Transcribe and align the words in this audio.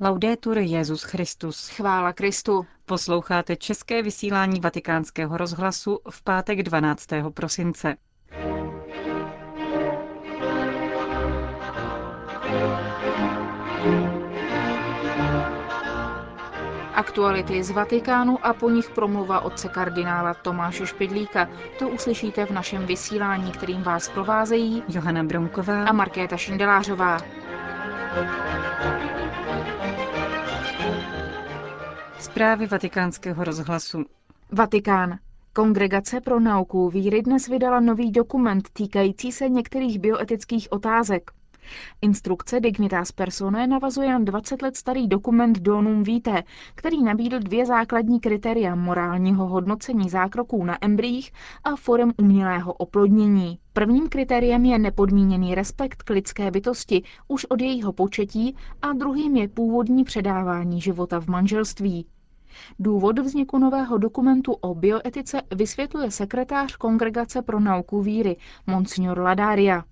Laudetur 0.00 0.58
Jezus 0.58 1.02
Christus. 1.02 1.68
Chvála 1.68 2.12
Kristu. 2.12 2.66
Posloucháte 2.86 3.56
české 3.56 4.02
vysílání 4.02 4.60
Vatikánského 4.60 5.36
rozhlasu 5.36 5.98
v 6.10 6.22
pátek 6.22 6.62
12. 6.62 7.06
prosince. 7.34 7.96
Aktuality 16.94 17.62
z 17.62 17.70
Vatikánu 17.70 18.46
a 18.46 18.52
po 18.52 18.70
nich 18.70 18.90
promluva 18.90 19.40
otce 19.40 19.68
kardinála 19.68 20.34
Tomáše 20.34 20.86
Špidlíka. 20.86 21.48
To 21.78 21.88
uslyšíte 21.88 22.46
v 22.46 22.50
našem 22.50 22.86
vysílání, 22.86 23.52
kterým 23.52 23.82
vás 23.82 24.08
provázejí 24.08 24.82
Johana 24.88 25.24
Bronková 25.24 25.84
a 25.84 25.92
Markéta 25.92 26.36
Šindelářová. 26.36 27.18
Zprávy 32.20 32.66
vatikánského 32.66 33.44
rozhlasu. 33.44 34.04
Vatikán. 34.52 35.18
Kongregace 35.52 36.20
pro 36.20 36.40
nauku 36.40 36.90
víry 36.90 37.22
dnes 37.22 37.48
vydala 37.48 37.80
nový 37.80 38.12
dokument 38.12 38.68
týkající 38.72 39.32
se 39.32 39.48
některých 39.48 39.98
bioetických 39.98 40.72
otázek. 40.72 41.30
Instrukce 42.02 42.60
Dignitas 42.60 43.12
Personae 43.12 43.66
navazuje 43.66 44.08
na 44.12 44.18
20 44.18 44.62
let 44.62 44.76
starý 44.76 45.08
dokument 45.08 45.58
Donum 45.58 46.02
Vitae, 46.02 46.44
který 46.74 47.02
nabídl 47.02 47.38
dvě 47.38 47.66
základní 47.66 48.20
kritéria 48.20 48.74
morálního 48.74 49.46
hodnocení 49.46 50.08
zákroků 50.08 50.64
na 50.64 50.78
embryích 50.80 51.32
a 51.64 51.76
forem 51.76 52.12
umělého 52.16 52.72
oplodnění. 52.72 53.58
Prvním 53.72 54.08
kritériem 54.08 54.64
je 54.64 54.78
nepodmíněný 54.78 55.54
respekt 55.54 56.02
k 56.02 56.10
lidské 56.10 56.50
bytosti 56.50 57.02
už 57.28 57.44
od 57.44 57.60
jejího 57.60 57.92
početí 57.92 58.56
a 58.82 58.92
druhým 58.92 59.36
je 59.36 59.48
původní 59.48 60.04
předávání 60.04 60.80
života 60.80 61.20
v 61.20 61.26
manželství. 61.26 62.06
Důvod 62.78 63.18
vzniku 63.18 63.58
nového 63.58 63.98
dokumentu 63.98 64.52
o 64.52 64.74
bioetice 64.74 65.42
vysvětluje 65.54 66.10
sekretář 66.10 66.76
Kongregace 66.76 67.42
pro 67.42 67.60
nauku 67.60 68.02
víry, 68.02 68.36
Monsignor 68.66 69.18
Ladaria. 69.18 69.84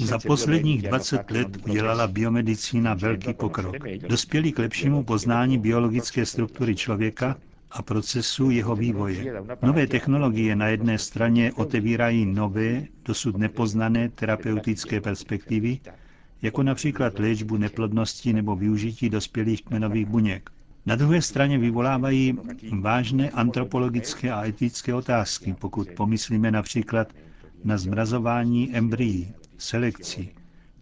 Za 0.00 0.18
posledních 0.26 0.82
20 0.82 1.30
let 1.30 1.48
udělala 1.68 2.06
biomedicína 2.06 2.94
velký 2.94 3.34
pokrok. 3.34 3.76
Dospěli 4.08 4.52
k 4.52 4.58
lepšímu 4.58 5.04
poznání 5.04 5.58
biologické 5.58 6.26
struktury 6.26 6.74
člověka 6.74 7.36
a 7.70 7.82
procesu 7.82 8.50
jeho 8.50 8.76
vývoje. 8.76 9.42
Nové 9.62 9.86
technologie 9.86 10.56
na 10.56 10.68
jedné 10.68 10.98
straně 10.98 11.52
otevírají 11.52 12.26
nové, 12.26 12.82
dosud 13.04 13.36
nepoznané 13.36 14.08
terapeutické 14.08 15.00
perspektivy, 15.00 15.78
jako 16.42 16.62
například 16.62 17.18
léčbu 17.18 17.56
neplodnosti 17.56 18.32
nebo 18.32 18.56
využití 18.56 19.10
dospělých 19.10 19.62
kmenových 19.62 20.06
buněk. 20.06 20.50
Na 20.86 20.96
druhé 20.96 21.22
straně 21.22 21.58
vyvolávají 21.58 22.38
vážné 22.80 23.30
antropologické 23.30 24.32
a 24.32 24.46
etické 24.46 24.94
otázky, 24.94 25.54
pokud 25.58 25.88
pomyslíme 25.88 26.50
například 26.50 27.08
na 27.66 27.78
zmrazování 27.78 28.76
embryí, 28.76 29.32
selekci, 29.58 30.28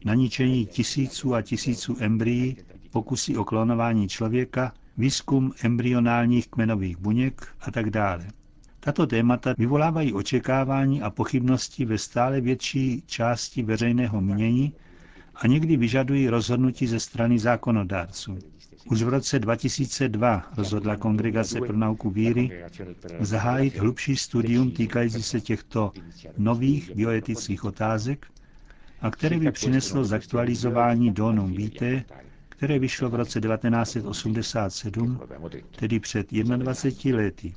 na 0.04 0.14
ničení 0.14 0.66
tisíců 0.66 1.34
a 1.34 1.42
tisíců 1.42 1.96
embryí, 2.00 2.56
pokusy 2.90 3.36
o 3.36 3.44
klonování 3.44 4.08
člověka, 4.08 4.72
výzkum 4.96 5.52
embryonálních 5.62 6.48
kmenových 6.48 6.96
buněk 6.98 7.48
a 7.60 7.70
tak 7.70 7.90
dále. 7.90 8.26
Tato 8.80 9.06
témata 9.06 9.54
vyvolávají 9.58 10.12
očekávání 10.12 11.02
a 11.02 11.10
pochybnosti 11.10 11.84
ve 11.84 11.98
stále 11.98 12.40
větší 12.40 13.02
části 13.06 13.62
veřejného 13.62 14.20
mínění 14.20 14.72
a 15.34 15.46
někdy 15.46 15.76
vyžadují 15.76 16.28
rozhodnutí 16.28 16.86
ze 16.86 17.00
strany 17.00 17.38
zákonodárců. 17.38 18.38
Už 18.90 19.02
v 19.02 19.08
roce 19.08 19.38
2002 19.38 20.42
rozhodla 20.56 20.96
Kongregace 20.96 21.60
pro 21.60 21.76
nauku 21.76 22.10
víry 22.10 22.64
zahájit 23.20 23.76
hlubší 23.76 24.16
studium 24.16 24.70
týkající 24.70 25.22
se 25.22 25.40
těchto 25.40 25.92
nových 26.38 26.94
bioetických 26.96 27.64
otázek 27.64 28.26
a 29.00 29.10
které 29.10 29.38
by 29.38 29.52
přineslo 29.52 30.04
zaktualizování 30.04 31.10
Donum 31.12 31.52
Vitae, 31.52 32.04
které 32.64 32.78
vyšlo 32.78 33.10
v 33.10 33.14
roce 33.14 33.40
1987, 33.40 35.20
tedy 35.76 36.00
před 36.00 36.32
21 36.32 37.16
lety. 37.16 37.52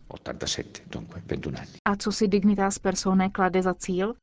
A 1.85 1.95
co 1.95 2.11
si 2.11 2.27
Dignitas 2.27 2.79
Personae 2.79 3.29
klade 3.29 3.61
za 3.61 3.73
cíl? 3.73 4.13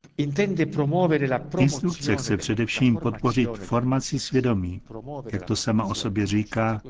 Instrukce 1.57 2.15
chce 2.15 2.37
především 2.37 2.97
podpořit 2.97 3.49
formaci 3.57 4.19
svědomí, 4.19 4.81
jak 5.31 5.41
to 5.43 5.55
sama 5.55 5.83
o 5.85 5.95
sobě 5.95 6.25
říká, 6.25 6.81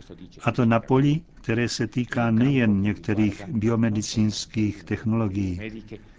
a 0.43 0.51
to 0.51 0.65
na 0.65 0.79
poli, 0.79 1.21
které 1.45 1.69
se 1.69 1.87
týká 1.87 2.31
nejen 2.31 2.81
některých 2.81 3.47
biomedicínských 3.47 4.83
technologií. 4.83 5.59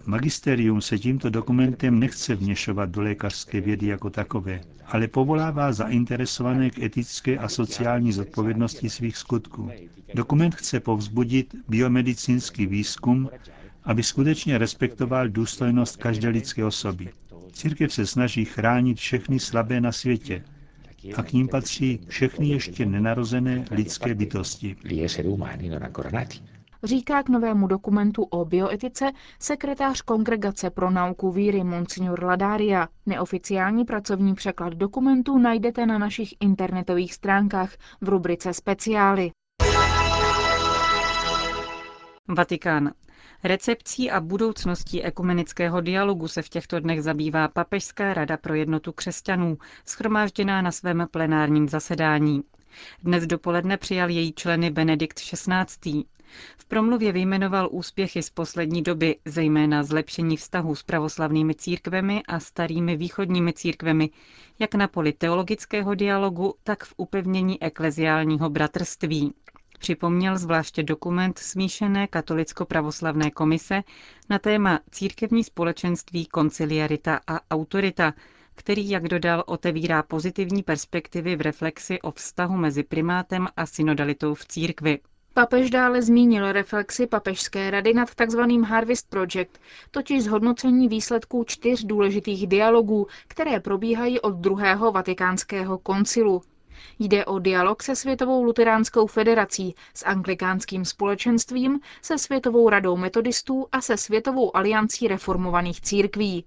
Magisterium 0.05 0.81
se 0.81 0.97
tímto 0.99 1.29
dokumentem 1.29 1.99
nechce 1.99 2.35
vněšovat 2.35 2.89
do 2.89 3.01
lékařské 3.01 3.61
vědy 3.61 3.87
jako 3.87 4.09
takové, 4.09 4.61
ale 4.85 5.07
povolává 5.07 5.71
zainteresované 5.73 6.69
k 6.69 6.79
etické 6.83 7.37
a 7.37 7.47
sociální 7.49 8.11
zodpovědnosti 8.13 8.89
svých 8.89 9.17
skutků. 9.17 9.71
Dokument 10.13 10.55
chce 10.55 10.79
povzbudit 10.79 11.55
biomedicínský 11.67 12.65
výzkum, 12.65 13.29
aby 13.83 14.03
skutečně 14.03 14.57
respektoval 14.57 15.29
důstojnost 15.29 15.97
každé 15.97 16.29
lidské 16.29 16.65
osoby. 16.65 17.09
Církev 17.51 17.93
se 17.93 18.05
snaží 18.05 18.45
chránit 18.45 18.97
všechny 18.97 19.39
slabé 19.39 19.81
na 19.81 19.91
světě, 19.91 20.43
a 21.15 21.23
k 21.23 21.33
ním 21.33 21.47
patří 21.47 21.99
všechny 22.07 22.47
ještě 22.47 22.85
nenarozené 22.85 23.65
lidské 23.71 24.15
bytosti. 24.15 24.75
Říká 26.83 27.23
k 27.23 27.29
novému 27.29 27.67
dokumentu 27.67 28.23
o 28.23 28.45
bioetice 28.45 29.11
sekretář 29.39 30.01
Kongregace 30.01 30.69
pro 30.69 30.91
nauku 30.91 31.31
víry 31.31 31.63
Monsignor 31.63 32.23
Ladaria. 32.23 32.87
Neoficiální 33.05 33.85
pracovní 33.85 34.33
překlad 34.35 34.73
dokumentu 34.73 35.37
najdete 35.37 35.85
na 35.85 35.97
našich 35.97 36.33
internetových 36.39 37.13
stránkách 37.13 37.71
v 38.01 38.09
rubrice 38.09 38.53
Speciály. 38.53 39.31
Vatikán. 42.27 42.91
Recepcí 43.43 44.11
a 44.11 44.19
budoucností 44.19 45.03
ekumenického 45.03 45.81
dialogu 45.81 46.27
se 46.27 46.41
v 46.41 46.49
těchto 46.49 46.79
dnech 46.79 47.03
zabývá 47.03 47.47
Papežská 47.47 48.13
rada 48.13 48.37
pro 48.37 48.55
jednotu 48.55 48.91
křesťanů, 48.91 49.57
schromážděná 49.85 50.61
na 50.61 50.71
svém 50.71 51.07
plenárním 51.11 51.69
zasedání. 51.69 52.43
Dnes 53.03 53.27
dopoledne 53.27 53.77
přijal 53.77 54.09
její 54.09 54.33
členy 54.33 54.69
Benedikt 54.71 55.19
XVI. 55.19 56.03
V 56.57 56.65
promluvě 56.65 57.11
vyjmenoval 57.11 57.69
úspěchy 57.71 58.23
z 58.23 58.29
poslední 58.29 58.81
doby, 58.81 59.15
zejména 59.25 59.83
zlepšení 59.83 60.37
vztahů 60.37 60.75
s 60.75 60.83
pravoslavnými 60.83 61.55
církvemi 61.55 62.23
a 62.27 62.39
starými 62.39 62.95
východními 62.97 63.53
církvemi, 63.53 64.09
jak 64.59 64.75
na 64.75 64.87
poli 64.87 65.13
teologického 65.13 65.95
dialogu, 65.95 66.55
tak 66.63 66.83
v 66.83 66.93
upevnění 66.97 67.63
ekleziálního 67.63 68.49
bratrství. 68.49 69.33
Připomněl 69.77 70.37
zvláště 70.37 70.83
dokument 70.83 71.39
smíšené 71.39 72.07
katolicko-pravoslavné 72.07 73.31
komise 73.31 73.83
na 74.29 74.39
téma 74.39 74.79
církevní 74.91 75.43
společenství, 75.43 76.25
konciliarita 76.25 77.19
a 77.27 77.39
autorita, 77.51 78.13
který, 78.55 78.89
jak 78.89 79.07
dodal, 79.07 79.43
otevírá 79.47 80.03
pozitivní 80.03 80.63
perspektivy 80.63 81.35
v 81.35 81.41
reflexi 81.41 82.01
o 82.01 82.11
vztahu 82.11 82.57
mezi 82.57 82.83
primátem 82.83 83.47
a 83.57 83.65
synodalitou 83.65 84.33
v 84.33 84.45
církvi. 84.45 84.99
Papež 85.33 85.69
dále 85.69 86.01
zmínil 86.01 86.51
reflexi 86.51 87.07
Papežské 87.07 87.71
rady 87.71 87.93
nad 87.93 88.15
tzv. 88.15 88.39
Harvest 88.65 89.09
Project, 89.09 89.59
totiž 89.91 90.23
zhodnocení 90.23 90.87
výsledků 90.87 91.43
čtyř 91.43 91.83
důležitých 91.83 92.47
dialogů, 92.47 93.07
které 93.27 93.59
probíhají 93.59 94.19
od 94.19 94.31
druhého 94.35 94.91
vatikánského 94.91 95.77
koncilu. 95.77 96.41
Jde 96.99 97.25
o 97.25 97.39
dialog 97.39 97.83
se 97.83 97.95
Světovou 97.95 98.43
luteránskou 98.43 99.07
federací, 99.07 99.75
s 99.93 100.05
anglikánským 100.05 100.85
společenstvím, 100.85 101.79
se 102.01 102.17
Světovou 102.17 102.69
radou 102.69 102.97
metodistů 102.97 103.67
a 103.71 103.81
se 103.81 103.97
Světovou 103.97 104.57
aliancí 104.57 105.07
reformovaných 105.07 105.81
církví. 105.81 106.45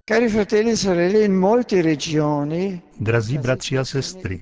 Drazí 3.01 3.39
bratři 3.39 3.79
a 3.79 3.85
sestry, 3.85 4.41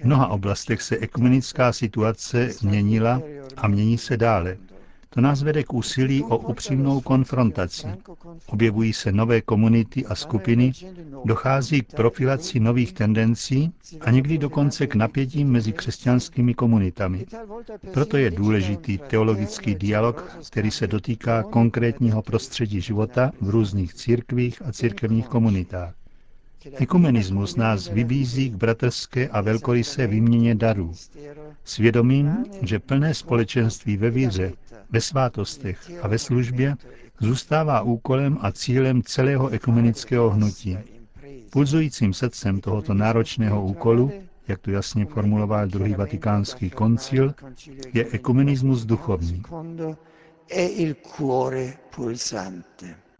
v 0.00 0.04
mnoha 0.04 0.26
oblastech 0.26 0.82
se 0.82 0.96
ekumenická 0.96 1.72
situace 1.72 2.50
měnila 2.62 3.22
a 3.56 3.68
mění 3.68 3.98
se 3.98 4.16
dále. 4.16 4.56
To 5.10 5.20
nás 5.20 5.42
vede 5.42 5.64
k 5.64 5.74
úsilí 5.74 6.22
o 6.24 6.38
upřímnou 6.38 7.00
konfrontaci. 7.00 7.86
Objevují 8.46 8.92
se 8.92 9.12
nové 9.12 9.40
komunity 9.40 10.06
a 10.06 10.14
skupiny, 10.14 10.72
dochází 11.24 11.82
k 11.82 11.92
profilaci 11.96 12.60
nových 12.60 12.92
tendencí 12.92 13.72
a 14.00 14.10
někdy 14.10 14.38
dokonce 14.38 14.86
k 14.86 14.94
napětím 14.94 15.50
mezi 15.50 15.72
křesťanskými 15.72 16.54
komunitami. 16.54 17.26
Proto 17.92 18.16
je 18.16 18.30
důležitý 18.30 18.98
teologický 18.98 19.74
dialog, 19.74 20.38
který 20.50 20.70
se 20.70 20.86
dotýká 20.86 21.42
konkrétního 21.42 22.22
prostředí 22.22 22.80
života 22.80 23.32
v 23.40 23.50
různých 23.50 23.94
církvích 23.94 24.62
a 24.64 24.72
církevních 24.72 25.28
komunitách. 25.28 25.94
Ekumenismus 26.74 27.56
nás 27.56 27.88
vybízí 27.88 28.50
k 28.50 28.54
bratrské 28.54 29.28
a 29.28 29.40
velkorysé 29.40 30.06
výměně 30.06 30.54
darů. 30.54 30.92
Svědomím, 31.64 32.44
že 32.62 32.78
plné 32.78 33.14
společenství 33.14 33.96
ve 33.96 34.10
víře, 34.10 34.52
ve 34.90 35.00
svátostech 35.00 35.90
a 36.02 36.08
ve 36.08 36.18
službě 36.18 36.76
zůstává 37.20 37.82
úkolem 37.82 38.38
a 38.40 38.52
cílem 38.52 39.02
celého 39.02 39.48
ekumenického 39.48 40.30
hnutí. 40.30 40.78
Pulzujícím 41.50 42.12
srdcem 42.14 42.60
tohoto 42.60 42.94
náročného 42.94 43.64
úkolu, 43.64 44.12
jak 44.48 44.58
to 44.60 44.70
jasně 44.70 45.06
formuloval 45.06 45.66
druhý 45.66 45.94
vatikánský 45.94 46.70
koncil, 46.70 47.34
je 47.92 48.06
ekumenismus 48.12 48.84
duchovní. 48.84 49.42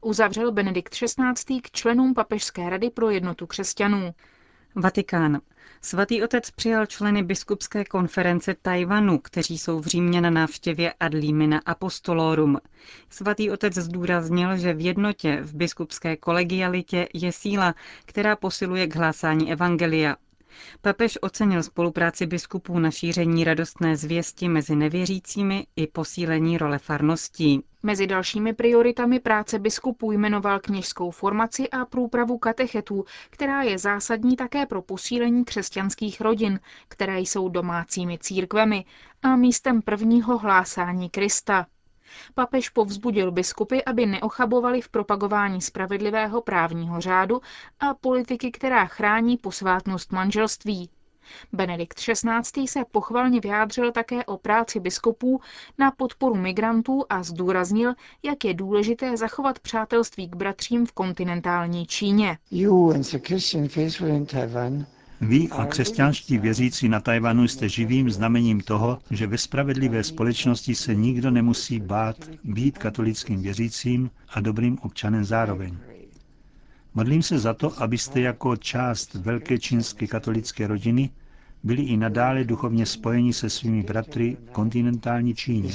Uzavřel 0.01 0.53
Benedikt 0.53 0.95
XVI. 0.95 1.61
k 1.63 1.71
členům 1.71 2.15
Papežské 2.15 2.71
rady 2.71 2.91
pro 2.91 3.11
jednotu 3.11 3.47
křesťanů. 3.47 4.15
Vatikán. 4.75 5.41
Svatý 5.83 6.23
otec 6.23 6.51
přijal 6.51 6.87
členy 6.87 7.23
biskupské 7.23 7.85
konference 7.85 8.55
Tajvanu, 8.63 9.19
kteří 9.19 9.59
jsou 9.59 9.81
v 9.81 9.87
Římě 9.87 10.21
na 10.21 10.31
návštěvě 10.31 10.93
ad 11.01 11.15
limina 11.15 11.61
apostolorum. 11.67 12.59
Svatý 13.11 13.51
otec 13.51 13.75
zdůraznil, 13.75 14.57
že 14.57 14.75
v 14.75 14.81
jednotě, 14.81 15.39
v 15.43 15.55
biskupské 15.55 16.17
kolegialitě 16.17 17.09
je 17.15 17.33
síla, 17.33 17.75
která 18.05 18.37
posiluje 18.37 18.87
k 18.87 18.97
hlásání 18.97 19.53
evangelia. 19.53 20.17
Papež 20.81 21.19
ocenil 21.23 21.63
spolupráci 21.63 22.27
biskupů 22.27 22.79
na 22.79 22.91
šíření 22.91 23.45
radostné 23.45 23.97
zvěsti 23.97 24.49
mezi 24.49 24.77
nevěřícími 24.77 25.67
i 25.77 25.87
posílení 25.87 26.59
role 26.59 26.79
farností. 26.79 27.63
Mezi 27.83 28.07
dalšími 28.07 28.53
prioritami 28.53 29.21
práce 29.21 29.59
biskupů 29.59 30.13
jmenoval 30.13 30.61
kněžskou 30.61 31.11
formaci 31.11 31.71
a 31.71 31.85
průpravu 31.85 32.39
katechetů, 32.39 33.05
která 33.31 33.63
je 33.63 33.79
zásadní 33.79 34.37
také 34.37 34.67
pro 34.67 34.83
posílení 34.83 35.45
křesťanských 35.45 36.21
rodin, 36.21 36.61
které 36.89 37.21
jsou 37.21 37.49
domácími 37.49 38.19
církvemi 38.19 38.85
a 39.23 39.37
místem 39.37 39.83
prvního 39.83 40.39
hlásání 40.39 41.11
Krista. 41.11 41.67
Papež 42.35 42.69
povzbudil 42.69 43.31
biskupy, 43.33 43.85
aby 43.85 44.07
neochabovali 44.07 44.81
v 44.81 44.89
propagování 44.89 45.61
spravedlivého 45.63 46.43
právního 46.43 47.01
řádu 47.01 47.41
a 47.81 47.95
politiky, 47.95 48.51
která 48.51 48.85
chrání 48.87 49.37
posvátnost 49.37 50.13
manželství. 50.13 50.91
Benedikt 51.53 51.99
XVI. 52.01 52.69
se 52.69 52.85
pochvalně 52.91 53.41
vyjádřil 53.41 53.93
také 53.93 54.25
o 54.25 54.37
práci 54.37 54.81
biskupů 54.81 55.41
na 55.79 55.91
podporu 55.91 56.35
migrantů 56.35 57.05
a 57.09 57.23
zdůraznil, 57.23 57.95
jak 58.23 58.45
je 58.45 58.55
důležité 58.55 59.17
zachovat 59.17 59.59
přátelství 59.59 60.29
k 60.29 60.37
bratřím 60.37 60.87
v 60.87 60.93
kontinentální 60.93 61.87
Číně. 61.87 62.39
Vy 65.21 65.49
a 65.49 65.67
křesťanští 65.67 66.39
věřící 66.39 66.89
na 66.89 67.01
Tajvanu 67.01 67.49
jste 67.49 67.69
živým 67.69 68.11
znamením 68.11 68.61
toho, 68.61 68.99
že 69.11 69.27
ve 69.27 69.39
spravedlivé 69.39 70.05
společnosti 70.05 70.75
se 70.75 70.95
nikdo 70.95 71.31
nemusí 71.31 71.81
bát 71.81 72.17
být 72.45 72.79
katolickým 72.79 73.43
věřícím 73.43 74.11
a 74.29 74.41
dobrým 74.41 74.79
občanem 74.79 75.25
zároveň. 75.25 75.77
Modlím 76.95 77.23
se 77.23 77.39
za 77.39 77.55
to, 77.55 77.83
abyste 77.83 78.21
jako 78.21 78.57
část 78.57 79.15
velké 79.15 79.59
čínské 79.59 80.07
katolické 80.07 80.67
rodiny 80.67 81.11
byli 81.63 81.83
i 81.83 81.97
nadále 81.97 82.45
duchovně 82.45 82.87
spojeni 82.87 83.33
se 83.33 83.51
svými 83.51 83.83
bratry 83.83 84.37
v 84.47 84.51
kontinentální 84.51 85.35
Číně. 85.35 85.73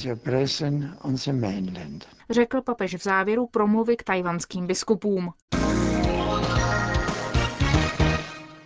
Řekl 2.30 2.62
papež 2.62 2.96
v 2.96 3.04
závěru 3.04 3.48
promluvy 3.48 3.98
k 3.98 4.04
tajvanským 4.04 4.68
biskupům. 4.68 5.34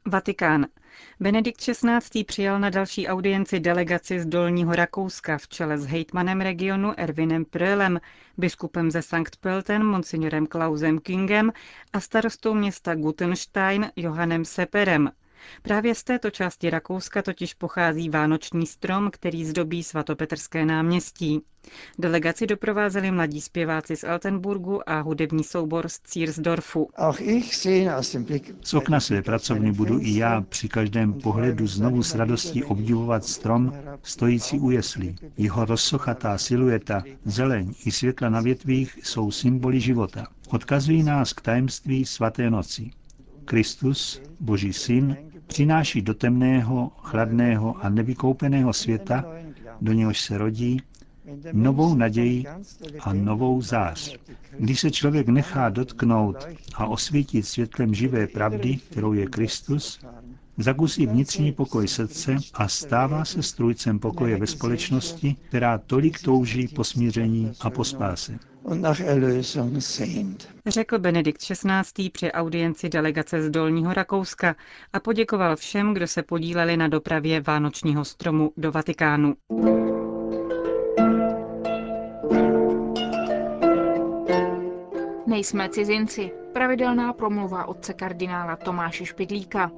Vatikán. 0.10 0.66
Benedikt 1.20 1.62
XVI. 1.62 2.24
přijal 2.24 2.60
na 2.60 2.70
další 2.70 3.08
audienci 3.08 3.60
delegaci 3.60 4.20
z 4.20 4.26
Dolního 4.26 4.76
Rakouska 4.76 5.38
v 5.38 5.48
čele 5.48 5.78
s 5.78 5.86
hejtmanem 5.86 6.42
regionu 6.42 6.94
Erwinem 6.98 7.46
Prölem, 7.46 8.00
biskupem 8.38 8.92
ze 8.92 9.02
Sankt 9.02 9.38
Pölten 9.42 9.84
monsignorem 9.84 10.48
Klausem 10.48 11.00
Kingem 11.00 11.52
a 11.94 12.00
starostou 12.00 12.54
města 12.54 12.96
Gutenstein 12.96 13.92
Johannem 13.96 14.46
Seperem. 14.46 15.12
Právě 15.62 15.96
z 15.96 16.04
této 16.04 16.32
části 16.32 16.70
Rakouska 16.70 17.22
totiž 17.22 17.54
pochází 17.54 18.10
vánoční 18.10 18.66
strom, 18.66 19.10
který 19.12 19.46
zdobí 19.46 19.84
svatopetrské 19.84 20.66
náměstí. 20.66 21.42
Delegaci 22.00 22.48
doprovázeli 22.48 23.12
mladí 23.12 23.42
zpěváci 23.42 23.96
z 23.96 24.04
Altenburgu 24.04 24.90
a 24.90 25.00
hudební 25.00 25.44
soubor 25.44 25.90
z 25.90 26.00
Círsdorfu. 26.00 26.90
Z 28.64 28.74
okna 28.74 29.00
své 29.00 29.22
pracovny 29.22 29.72
budu 29.72 30.00
i 30.02 30.18
já 30.18 30.42
při 30.42 30.70
každém 30.70 31.14
pohledu 31.14 31.68
znovu 31.68 32.04
s 32.04 32.16
radostí 32.16 32.64
obdivovat 32.64 33.26
strom 33.26 33.74
stojící 34.04 34.60
u 34.60 34.70
jeslí. 34.72 35.16
Jeho 35.38 35.66
rozsochatá 35.66 36.38
silueta, 36.38 37.04
zeleň 37.26 37.74
i 37.86 37.92
světla 37.92 38.30
na 38.30 38.42
větvích 38.42 39.00
jsou 39.04 39.32
symboly 39.32 39.80
života. 39.80 40.28
Odkazují 40.50 41.04
nás 41.04 41.34
k 41.34 41.42
tajemství 41.42 42.06
svaté 42.06 42.50
noci. 42.50 42.92
Kristus, 43.46 44.22
Boží 44.40 44.74
syn, 44.74 45.18
přináší 45.48 46.02
do 46.02 46.14
temného, 46.14 46.92
chladného 47.02 47.76
a 47.86 47.90
nevykoupeného 47.90 48.74
světa, 48.74 49.26
do 49.82 49.94
něhož 49.94 50.20
se 50.22 50.38
rodí, 50.38 50.82
novou 51.54 51.96
naději 51.96 52.46
a 53.00 53.14
novou 53.14 53.62
zář. 53.62 54.18
Když 54.60 54.80
se 54.80 54.92
člověk 54.92 55.28
nechá 55.28 55.70
dotknout 55.70 56.48
a 56.76 56.86
osvítit 56.86 57.46
světlem 57.46 57.94
živé 57.94 58.28
pravdy, 58.28 58.78
kterou 58.90 59.14
je 59.14 59.26
Kristus, 59.26 60.00
zakusí 60.58 61.06
vnitřní 61.08 61.52
pokoj 61.52 61.88
srdce 61.88 62.36
a 62.54 62.68
stává 62.68 63.26
se 63.26 63.44
strujcem 63.44 64.00
pokoje 64.00 64.38
ve 64.38 64.48
společnosti, 64.48 65.36
která 65.48 65.78
tolik 65.78 66.22
touží 66.22 66.68
po 66.68 66.84
smíření 66.84 67.52
a 67.62 67.70
po 67.70 67.84
spáse. 67.84 68.40
Řekl 70.68 71.00
Benedikt 71.00 71.42
XVI. 71.42 72.10
při 72.10 72.32
audienci 72.32 72.90
delegace 72.90 73.42
z 73.42 73.50
Dolního 73.50 73.94
Rakouska 73.94 74.56
a 74.94 75.00
poděkoval 75.00 75.56
všem, 75.56 75.94
kdo 75.94 76.08
se 76.08 76.24
podíleli 76.24 76.78
na 76.78 76.88
dopravě 76.88 77.42
Vánočního 77.42 78.06
stromu 78.06 78.52
do 78.58 78.72
Vatikánu. 78.72 79.36
Nejsme 85.28 85.70
cizinci. 85.70 86.32
Pravidelná 86.54 87.14
promluva 87.14 87.66
otce 87.66 87.94
kardinála 87.94 88.56
Tomáše 88.56 89.06
Špidlíka. 89.06 89.72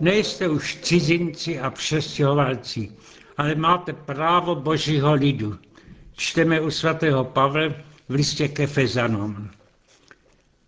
Nejste 0.00 0.48
už 0.48 0.76
cizinci 0.82 1.60
a 1.60 1.70
přestěhovalci, 1.70 2.92
ale 3.36 3.54
máte 3.54 3.92
právo 3.92 4.54
božího 4.54 5.14
lidu. 5.14 5.58
Čteme 6.16 6.60
u 6.60 6.70
svatého 6.70 7.24
Pavla 7.24 7.68
v 8.08 8.14
listě 8.14 8.48
ke 8.48 8.66
Fezanom. 8.66 9.50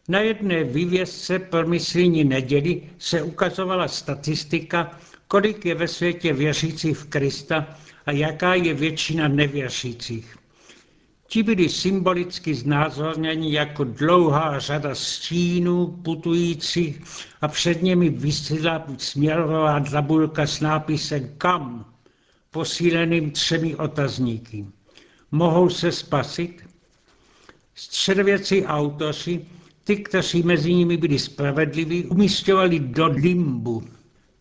Na 0.08 0.20
jedné 0.20 0.64
vývězce 0.64 1.38
pro 1.38 1.68
misijní 1.68 2.24
neděli 2.24 2.82
se 2.98 3.22
ukazovala 3.22 3.88
statistika, 3.88 4.90
kolik 5.28 5.64
je 5.66 5.74
ve 5.74 5.88
světě 5.88 6.32
věřících 6.32 6.98
v 6.98 7.06
Krista 7.06 7.66
a 8.06 8.12
jaká 8.12 8.54
je 8.54 8.74
většina 8.74 9.28
nevěřících. 9.28 10.36
Ti 11.28 11.42
byli 11.42 11.68
symbolicky 11.68 12.54
znázorněni 12.54 13.52
jako 13.52 13.84
dlouhá 13.84 14.58
řada 14.58 14.94
stínů 14.94 15.86
putujících 15.86 17.02
a 17.40 17.48
před 17.48 17.82
nimi 17.82 18.10
vysílá 18.10 18.84
směrová 18.98 19.80
tabulka 19.80 20.46
s 20.46 20.60
nápisem 20.60 21.34
kam, 21.38 21.92
posíleným 22.50 23.30
třemi 23.30 23.76
otazníky. 23.76 24.66
Mohou 25.30 25.68
se 25.70 25.92
spasit? 25.92 26.62
Středověcí 27.74 28.66
autoři, 28.66 29.46
ty, 29.84 29.96
kteří 29.96 30.42
mezi 30.42 30.74
nimi 30.74 30.96
byli 30.96 31.18
spravedliví, 31.18 32.04
umístěvali 32.04 32.78
do 32.80 33.06
limbu. 33.06 33.84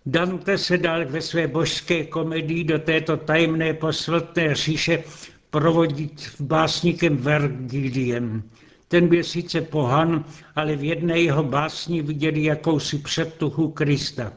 Dante 0.06 0.58
se 0.58 0.78
dal 0.78 1.06
ve 1.06 1.22
své 1.22 1.48
božské 1.48 2.06
komedii 2.06 2.64
do 2.64 2.80
této 2.80 3.18
tajemné 3.18 3.74
posvotné 3.74 4.56
říše 4.56 5.04
provodit 5.50 6.36
básníkem 6.40 7.18
Vergiliem. 7.18 8.44
Ten 8.88 9.08
byl 9.08 9.24
sice 9.24 9.62
pohan, 9.62 10.26
ale 10.56 10.76
v 10.76 10.84
jedné 10.84 11.20
jeho 11.20 11.44
básni 11.44 12.02
viděli 12.02 12.44
jakousi 12.44 12.98
předtuchu 12.98 13.72
Krista. 13.72 14.34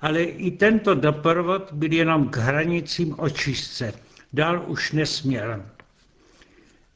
Ale 0.00 0.22
i 0.22 0.50
tento 0.50 0.94
doprovod 0.94 1.72
byl 1.72 1.92
jenom 1.92 2.28
k 2.28 2.36
hranicím 2.36 3.14
očistce. 3.18 3.92
Dál 4.32 4.64
už 4.66 4.92
nesměl. 4.92 5.62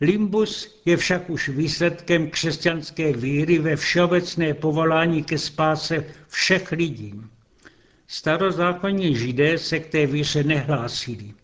Limbus 0.00 0.80
je 0.84 0.96
však 0.96 1.30
už 1.30 1.48
výsledkem 1.48 2.30
křesťanské 2.30 3.12
víry 3.12 3.58
ve 3.58 3.76
všeobecné 3.76 4.54
povolání 4.54 5.24
ke 5.24 5.38
spáse 5.38 6.04
všech 6.28 6.72
lidí. 6.72 7.14
Starozákonní 8.06 9.16
židé 9.16 9.58
se 9.58 9.80
k 9.80 9.86
té 9.86 10.06
víře 10.06 10.44
nehlásili. 10.44 11.34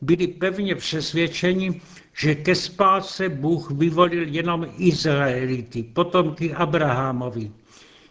byli 0.00 0.26
pevně 0.26 0.74
přesvědčeni, 0.74 1.80
že 2.14 2.34
ke 2.34 2.54
spáse 2.54 3.28
Bůh 3.28 3.70
vyvolil 3.70 4.28
jenom 4.28 4.66
Izraelity, 4.78 5.82
potomky 5.82 6.54
Abrahamovi. 6.54 7.50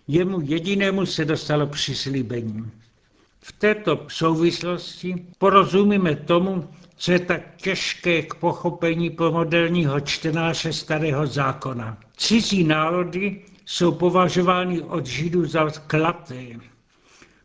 Jemu 0.08 0.42
jedinému 0.42 1.06
se 1.06 1.26
dostalo 1.26 1.68
přislíbení. 1.68 2.72
V 3.40 3.52
této 3.52 4.06
souvislosti 4.08 5.26
porozumíme 5.38 6.16
tomu, 6.16 6.70
co 7.00 7.12
je 7.12 7.20
tak 7.20 7.41
těžké 7.58 8.22
k 8.22 8.34
pochopení 8.34 9.10
pro 9.10 9.32
moderního 9.32 10.00
čtenáře 10.00 10.74
starého 10.74 11.27
zákona. 11.27 11.98
Cizí 12.18 12.63
národy 12.63 13.41
jsou 13.65 13.91
považovány 13.91 14.82
od 14.82 15.06
Židů 15.06 15.46
za 15.46 15.70
klaté. 15.70 16.46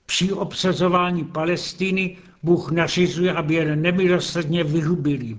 Při 0.06 0.32
obsazování 0.32 1.24
Palestiny 1.24 2.16
Bůh 2.42 2.70
nařizuje, 2.70 3.32
aby 3.32 3.54
je 3.54 3.76
nemilosrdně 3.76 4.64
vyhubili 4.64 5.36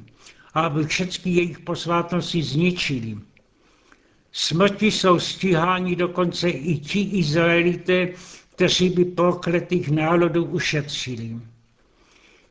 a 0.53 0.61
aby 0.61 0.83
všechny 0.85 1.31
jejich 1.31 1.59
posvátnosti 1.59 2.43
zničili. 2.43 3.17
Smrti 4.31 4.91
jsou 4.91 5.19
stíháni 5.19 5.95
dokonce 5.95 6.49
i 6.49 6.77
ti 6.77 7.01
Izraelité, 7.01 8.09
kteří 8.55 8.89
by 8.89 9.05
prokletých 9.05 9.91
národů 9.91 10.45
ušetřili. 10.45 11.39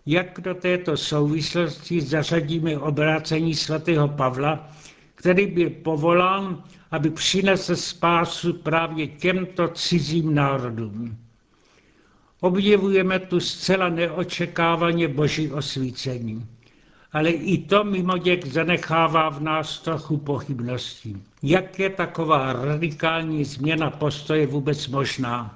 Jak 0.06 0.40
do 0.40 0.54
této 0.54 0.96
souvislosti 0.96 2.00
zařadíme 2.00 2.78
obrácení 2.78 3.54
svatého 3.54 4.08
Pavla, 4.08 4.70
který 5.14 5.46
byl 5.46 5.70
povolán, 5.70 6.64
aby 6.90 7.10
přinesl 7.10 7.76
spásu 7.76 8.52
právě 8.52 9.06
těmto 9.06 9.68
cizím 9.68 10.34
národům. 10.34 11.18
Objevujeme 12.40 13.18
tu 13.18 13.40
zcela 13.40 13.88
neočekávaně 13.88 15.08
boží 15.08 15.50
osvícení. 15.50 16.46
Ale 17.12 17.30
i 17.30 17.58
to 17.58 17.84
mimoděk 17.84 18.46
zanechává 18.46 19.28
v 19.28 19.42
nás 19.42 19.78
trochu 19.78 20.16
pochybností. 20.16 21.22
Jak 21.42 21.78
je 21.78 21.90
taková 21.90 22.52
radikální 22.52 23.44
změna 23.44 23.90
postoje 23.90 24.46
vůbec 24.46 24.88
možná? 24.88 25.54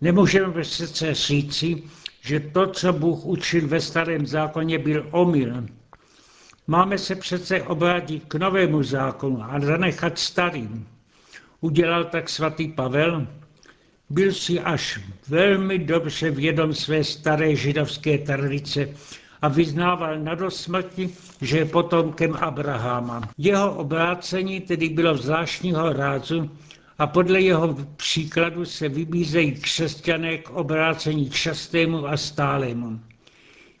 Nemůžeme 0.00 0.62
přece 0.62 1.14
říci, 1.14 1.82
že 2.24 2.40
to, 2.40 2.66
co 2.66 2.92
Bůh 2.92 3.24
učil 3.24 3.68
ve 3.68 3.80
starém 3.80 4.26
zákoně, 4.26 4.78
byl 4.78 5.06
omyl. 5.10 5.66
Máme 6.66 6.98
se 6.98 7.14
přece 7.14 7.62
obrátit 7.62 8.24
k 8.28 8.34
novému 8.34 8.82
zákonu 8.82 9.42
a 9.42 9.60
zanechat 9.60 10.18
starým. 10.18 10.88
Udělal 11.60 12.04
tak 12.04 12.28
svatý 12.28 12.68
Pavel, 12.68 13.26
byl 14.10 14.32
si 14.32 14.60
až 14.60 15.00
velmi 15.28 15.78
dobře 15.78 16.30
vědom 16.30 16.74
své 16.74 17.04
staré 17.04 17.56
židovské 17.56 18.18
tradice 18.18 18.88
a 19.42 19.48
vyznával 19.48 20.18
na 20.18 20.34
dosmrti, 20.34 21.10
že 21.40 21.58
je 21.58 21.64
potomkem 21.64 22.34
Abraháma. 22.34 23.28
Jeho 23.38 23.74
obrácení 23.74 24.60
tedy 24.60 24.88
bylo 24.88 25.16
zvláštního 25.16 25.92
rázu 25.92 26.50
a 26.98 27.06
podle 27.06 27.40
jeho 27.40 27.76
příkladu 27.96 28.64
se 28.64 28.88
vybízejí 28.88 29.52
křesťané 29.52 30.38
k 30.38 30.50
obrácení 30.50 31.30
častému 31.30 32.06
a 32.06 32.16
stálému. 32.16 33.00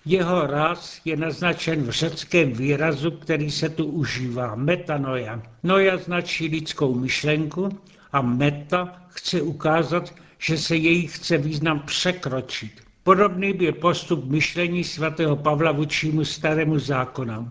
Jeho 0.04 0.46
ráz 0.46 1.00
je 1.04 1.16
naznačen 1.16 1.82
v 1.82 1.90
řeckém 1.90 2.52
výrazu, 2.52 3.10
který 3.10 3.50
se 3.50 3.68
tu 3.68 3.84
užívá, 3.84 4.54
metanoja. 4.54 5.42
Noja 5.62 5.96
značí 5.96 6.48
lidskou 6.48 6.94
myšlenku 6.94 7.68
a 8.12 8.22
meta 8.22 9.02
chce 9.08 9.42
ukázat, 9.42 10.14
že 10.38 10.58
se 10.58 10.76
její 10.76 11.06
chce 11.06 11.38
význam 11.38 11.80
překročit. 11.80 12.72
Podobný 13.02 13.52
byl 13.52 13.72
postup 13.72 14.24
myšlení 14.24 14.84
svatého 14.84 15.36
Pavla 15.36 15.72
vůčímu 15.72 16.24
starému 16.24 16.78
zákonu. 16.78 17.50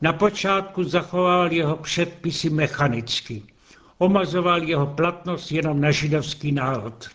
Na 0.00 0.12
počátku 0.12 0.84
zachovával 0.84 1.52
jeho 1.52 1.76
předpisy 1.76 2.50
mechanicky. 2.50 3.42
Omazoval 4.02 4.62
jeho 4.62 4.86
platnost 4.86 5.52
jenom 5.52 5.80
na 5.80 5.90
židovský 5.90 6.52
národ. 6.52 7.08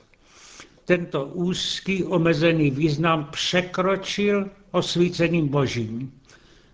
Tento 0.85 1.25
úzký 1.25 2.03
omezený 2.03 2.71
význam 2.71 3.27
překročil 3.31 4.49
osvíceným 4.71 5.47
božím. 5.47 6.11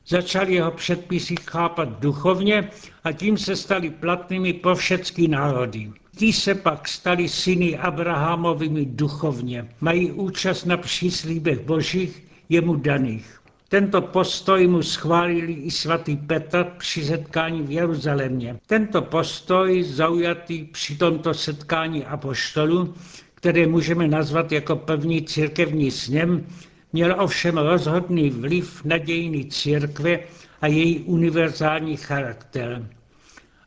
Začal 0.07 0.49
jeho 0.49 0.71
předpisy 0.71 1.35
chápat 1.35 1.99
duchovně 1.99 2.69
a 3.03 3.11
tím 3.11 3.37
se 3.37 3.55
stali 3.55 3.89
platnými 3.89 4.53
pro 4.53 4.75
všechny 4.75 5.27
národy. 5.27 5.91
Ti 6.17 6.33
se 6.33 6.55
pak 6.55 6.87
stali 6.87 7.29
syny 7.29 7.77
Abrahamovými 7.77 8.85
duchovně. 8.85 9.69
Mají 9.81 10.11
účast 10.11 10.65
na 10.65 10.77
příslíbech 10.77 11.59
božích 11.59 12.23
jemu 12.49 12.75
daných. 12.75 13.42
Tento 13.73 14.01
postoj 14.01 14.67
mu 14.67 14.83
schválili 14.85 15.53
i 15.65 15.71
svatý 15.71 16.17
Petr 16.17 16.63
při 16.77 17.05
setkání 17.05 17.61
v 17.61 17.71
Jeruzalémě. 17.71 18.59
Tento 18.67 19.01
postoj 19.01 19.83
zaujatý 19.83 20.63
při 20.63 20.97
tomto 20.97 21.33
setkání 21.33 22.05
apoštolů, 22.05 22.93
které 23.35 23.67
můžeme 23.67 24.07
nazvat 24.07 24.51
jako 24.51 24.75
první 24.75 25.21
církevní 25.21 25.91
sněm, 25.91 26.45
měl 26.93 27.15
ovšem 27.21 27.57
rozhodný 27.57 28.29
vliv 28.29 28.85
na 28.85 28.97
dějiny 28.97 29.45
církve 29.45 30.19
a 30.61 30.67
její 30.67 30.99
univerzální 30.99 31.97
charakter. 31.97 32.89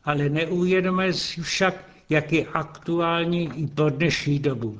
Ale 0.03 0.29
neuvědomuje 0.29 1.13
si 1.13 1.41
však, 1.41 1.75
jak 2.09 2.33
je 2.33 2.45
aktuální 2.53 3.51
i 3.55 3.67
pro 3.67 3.89
dnešní 3.89 4.39
dobu. 4.39 4.79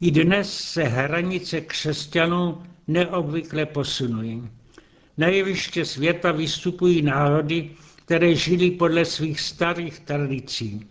I 0.00 0.10
dnes 0.10 0.54
se 0.58 0.82
hranice 0.84 1.60
křesťanů 1.60 2.62
neobvykle 2.86 3.66
posunují. 3.66 4.48
Na 5.18 5.26
jeviště 5.26 5.84
světa 5.84 6.32
vystupují 6.32 7.02
národy, 7.02 7.70
které 8.04 8.34
žili 8.34 8.70
podle 8.70 9.04
svých 9.04 9.40
starých 9.40 10.00
tradicí. 10.00 10.86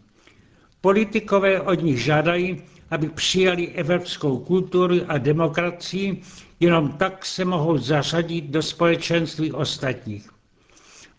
Politikové 0.81 1.61
od 1.61 1.81
nich 1.81 2.03
žádají, 2.03 2.61
aby 2.91 3.09
přijali 3.09 3.67
evropskou 3.67 4.37
kulturu 4.37 4.95
a 5.07 5.17
demokracii, 5.17 6.21
jenom 6.59 6.91
tak 6.91 7.25
se 7.25 7.45
mohou 7.45 7.77
zařadit 7.77 8.45
do 8.45 8.61
společenství 8.61 9.51
ostatních. 9.51 10.29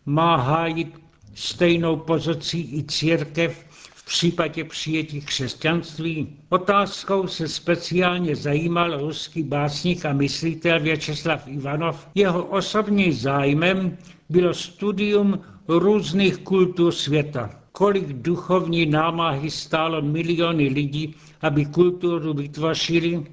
Má 0.06 0.36
hájit 0.36 1.00
stejnou 1.34 1.96
pozici 1.96 2.58
i 2.58 2.84
církev 2.88 3.66
v 4.04 4.06
případě 4.06 4.64
přijetí 4.64 5.20
křesťanství 5.20 6.36
otázkou 6.48 7.26
se 7.26 7.48
speciálně 7.48 8.36
zajímal 8.36 8.98
ruský 8.98 9.42
básník 9.42 10.04
a 10.04 10.12
myslitel 10.12 10.80
Věčeslav 10.80 11.48
Ivanov. 11.48 12.08
Jeho 12.14 12.44
osobním 12.44 13.12
zájmem 13.12 13.96
bylo 14.28 14.54
studium 14.54 15.40
různých 15.68 16.38
kultur 16.38 16.92
světa. 16.92 17.50
Kolik 17.72 18.12
duchovní 18.12 18.86
námahy 18.86 19.50
stálo 19.50 20.02
miliony 20.02 20.68
lidí, 20.68 21.14
aby 21.42 21.66
kulturu 21.66 22.34
vytvořili, 22.34 23.26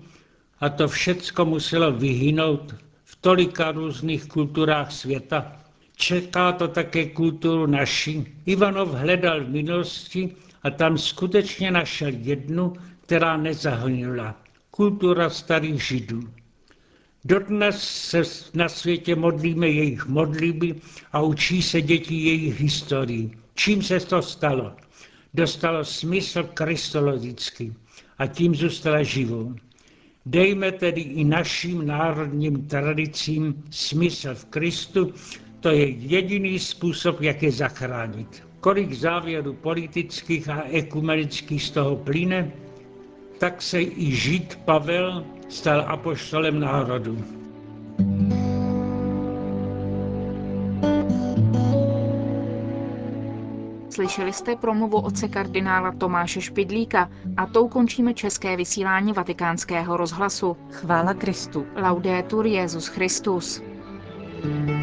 a 0.59 0.69
to 0.69 0.87
všecko 0.87 1.45
muselo 1.45 1.91
vyhynout 1.91 2.75
v 3.03 3.15
tolika 3.21 3.71
různých 3.71 4.25
kulturách 4.25 4.91
světa. 4.91 5.51
Čeká 5.95 6.51
to 6.51 6.67
také 6.67 7.05
kulturu 7.05 7.65
naši. 7.65 8.25
Ivanov 8.45 8.89
hledal 8.89 9.43
v 9.43 9.49
minulosti 9.49 10.35
a 10.63 10.69
tam 10.69 10.97
skutečně 10.97 11.71
našel 11.71 12.11
jednu, 12.13 12.73
která 13.01 13.37
nezahynula. 13.37 14.35
Kultura 14.71 15.29
starých 15.29 15.83
židů. 15.83 16.21
Dodnes 17.25 17.83
se 17.83 18.21
na 18.53 18.69
světě 18.69 19.15
modlíme 19.15 19.69
jejich 19.69 20.07
modlíby 20.07 20.75
a 21.11 21.21
učí 21.21 21.61
se 21.61 21.81
děti 21.81 22.15
jejich 22.15 22.61
historii. 22.61 23.31
Čím 23.55 23.81
se 23.81 23.99
to 23.99 24.21
stalo? 24.21 24.75
Dostalo 25.33 25.85
smysl 25.85 26.43
kristologický 26.43 27.73
a 28.17 28.27
tím 28.27 28.55
zůstala 28.55 29.03
živou. 29.03 29.55
Dejme 30.25 30.71
tedy 30.71 31.01
i 31.01 31.23
našim 31.23 31.85
národním 31.85 32.67
tradicím 32.67 33.63
smysl 33.69 34.35
v 34.35 34.45
Kristu, 34.45 35.13
to 35.59 35.69
je 35.69 35.89
jediný 35.89 36.59
způsob, 36.59 37.21
jak 37.21 37.43
je 37.43 37.51
zachránit 37.51 38.50
kolik 38.61 38.93
závěrů 38.93 39.53
politických 39.53 40.49
a 40.49 40.63
ekumenických 40.71 41.63
z 41.63 41.71
toho 41.71 41.95
plyne, 41.95 42.51
tak 43.39 43.61
se 43.61 43.81
i 43.81 44.11
žid 44.15 44.59
Pavel 44.65 45.25
stal 45.49 45.85
apoštolem 45.87 46.59
národu. 46.59 47.17
Slyšeli 53.89 54.33
jste 54.33 54.55
promluvu 54.55 54.99
otce 54.99 55.27
kardinála 55.27 55.91
Tomáše 55.91 56.41
Špidlíka 56.41 57.09
a 57.37 57.45
tou 57.45 57.67
končíme 57.67 58.13
české 58.13 58.57
vysílání 58.57 59.13
vatikánského 59.13 59.97
rozhlasu. 59.97 60.57
Chvála 60.71 61.13
Kristu. 61.13 61.65
Laudetur 61.75 62.45
Jezus 62.47 62.87
Christus. 62.87 63.61
thank 64.43 64.69
you 64.69 64.80